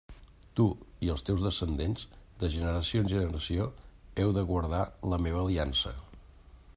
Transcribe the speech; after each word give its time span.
Tu 0.59 0.63
i 1.07 1.09
els 1.15 1.23
teus 1.27 1.43
descendents, 1.47 2.07
de 2.43 2.49
generació 2.55 3.03
en 3.05 3.11
generació, 3.13 3.69
heu 4.25 4.33
de 4.39 4.47
guardar 4.53 4.83
la 5.13 5.21
meva 5.27 5.45
aliança. 5.47 5.95